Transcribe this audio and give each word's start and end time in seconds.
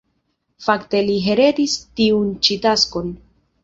Fakte 0.67 1.03
li 1.11 1.19
heredis 1.27 1.79
tiun 2.01 2.35
ĉi 2.47 2.63
taskon. 2.69 3.19